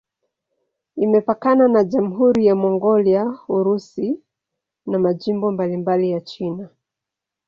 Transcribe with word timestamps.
Imepakana 1.03 1.67
na 1.73 1.81
Jamhuri 1.91 2.41
ya 2.45 2.55
Mongolia, 2.55 3.23
Urusi 3.55 4.19
na 4.85 4.99
majimbo 4.99 5.51
mbalimbali 5.51 6.07
ya 6.11 6.21
China. 6.21 6.69